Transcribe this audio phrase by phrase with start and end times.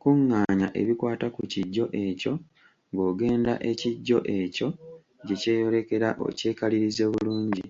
[0.00, 2.32] Kuŋŋaanya ebikwata ku kijjo ekyo
[2.92, 4.68] ng’ogenda ekijjo ekyo
[5.26, 7.64] gye kyeyolekera okyekalirize bulungi.